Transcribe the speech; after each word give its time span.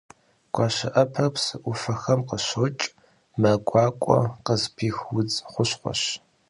Гуащэӏэпэр 0.53 1.27
псы 1.33 1.55
ӏуфэхэм 1.63 2.21
къыщокӏ, 2.27 2.85
мэ 3.41 3.51
гуакӏуэ 3.67 4.19
къызыпих 4.45 4.97
удз 5.17 5.35
хущхъуэщ. 5.51 6.01